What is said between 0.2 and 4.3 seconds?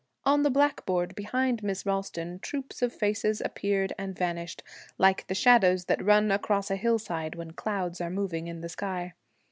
On the blackboard behind Miss Ralston troops of faces appeared and